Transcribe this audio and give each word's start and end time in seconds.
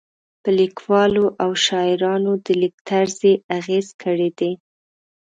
په 0.43 0.49
لیکوالو 0.59 1.25
او 1.43 1.49
شاعرانو 1.65 2.31
د 2.45 2.47
لیک 2.61 2.75
طرز 2.89 3.17
یې 3.27 3.33
اغېز 3.57 3.87
کړی 4.03 4.29
دی. 4.39 4.51